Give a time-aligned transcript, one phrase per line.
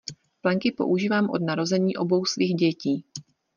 [0.41, 3.05] Plenky používám od narození obou svých dětí.